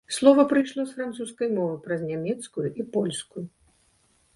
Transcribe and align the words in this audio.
Слова 0.15 0.45
прыйшло 0.53 0.85
з 0.87 0.95
французскай 1.01 1.53
мовы 1.59 1.75
праз 1.85 2.01
нямецкую 2.11 2.67
і 2.79 2.91
польскую. 2.97 3.49